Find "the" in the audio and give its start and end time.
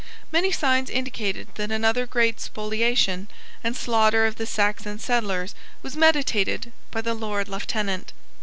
4.37-4.47, 7.01-7.13